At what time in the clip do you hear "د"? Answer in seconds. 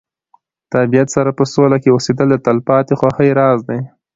0.63-0.63, 2.31-2.37